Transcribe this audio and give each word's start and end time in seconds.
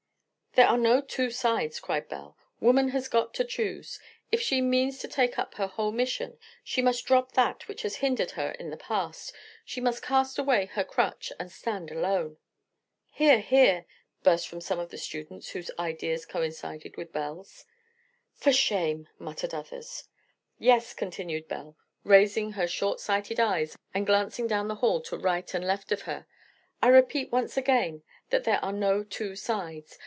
"There 0.53 0.67
are 0.67 0.77
no 0.77 0.99
two 0.99 1.29
sides," 1.31 1.79
cried 1.79 2.09
Belle. 2.09 2.35
"Woman 2.59 2.89
has 2.89 3.07
got 3.07 3.33
to 3.35 3.45
choose. 3.45 4.01
If 4.33 4.41
she 4.41 4.59
means 4.59 4.97
to 4.99 5.07
take 5.07 5.39
up 5.39 5.55
her 5.55 5.67
whole 5.67 5.93
mission, 5.93 6.37
she 6.61 6.81
must 6.81 7.05
drop 7.05 7.31
that 7.35 7.69
which 7.69 7.83
has 7.83 7.95
hindered 7.95 8.31
her 8.31 8.51
in 8.59 8.69
the 8.69 8.75
past; 8.75 9.31
she 9.63 9.79
must 9.79 10.03
cast 10.03 10.37
away 10.37 10.65
her 10.65 10.83
crutch 10.83 11.31
and 11.39 11.49
stand 11.49 11.89
alone." 11.89 12.35
"Hear! 13.13 13.39
hear!" 13.39 13.85
burst 14.23 14.49
from 14.49 14.59
some 14.59 14.77
of 14.77 14.89
the 14.89 14.97
students 14.97 15.51
whose 15.51 15.71
ideas 15.79 16.25
coincided 16.25 16.97
with 16.97 17.13
Belle's. 17.13 17.63
"For 18.33 18.51
shame!" 18.51 19.07
muttered 19.17 19.53
others. 19.53 20.09
"Yes," 20.59 20.93
continued 20.93 21.47
Belle, 21.47 21.77
raising 22.03 22.51
her 22.51 22.67
short 22.67 22.99
sighted 22.99 23.39
eyes 23.39 23.77
and 23.93 24.05
glancing 24.05 24.47
down 24.47 24.67
the 24.67 24.75
hall 24.75 24.99
to 25.03 25.17
right 25.17 25.49
and 25.53 25.65
left 25.65 25.93
of 25.93 26.01
her. 26.01 26.27
"I 26.81 26.89
repeat 26.89 27.31
once 27.31 27.55
again 27.55 28.03
that 28.31 28.43
there 28.43 28.59
are 28.63 28.73
no 28.73 29.05
two 29.05 29.37
sides. 29.37 29.97